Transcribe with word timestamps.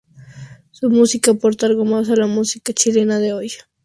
Su 0.71 0.89
música 0.89 1.29
aporta 1.29 1.67
algo 1.67 1.85
más 1.85 2.09
a 2.09 2.15
la 2.15 2.25
música 2.25 2.73
chilena 2.73 3.19
de 3.19 3.33
hoy. 3.33 3.51